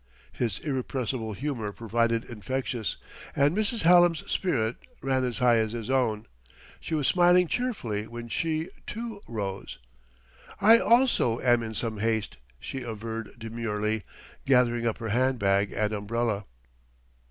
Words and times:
His 0.31 0.57
irrepressible 0.57 1.33
humor 1.33 1.71
proved 1.71 2.11
infectious; 2.11 2.97
and 3.35 3.55
Mrs. 3.55 3.83
Hallam's 3.83 4.23
spirit 4.31 4.77
ran 4.99 5.23
as 5.23 5.37
high 5.37 5.57
as 5.57 5.73
his 5.73 5.91
own. 5.91 6.25
She 6.79 6.95
was 6.95 7.05
smiling 7.07 7.47
cheerfully 7.47 8.07
when 8.07 8.27
she, 8.27 8.69
too, 8.87 9.21
rose. 9.27 9.77
"I 10.59 10.79
also 10.79 11.39
am 11.41 11.61
in 11.61 11.75
some 11.75 11.99
haste," 11.99 12.37
she 12.59 12.81
averred 12.81 13.37
demurely, 13.37 14.01
gathering 14.47 14.87
up 14.87 14.97
her 14.97 15.09
hand 15.09 15.37
bag 15.37 15.71
and 15.71 15.93
umbrella. 15.93 16.45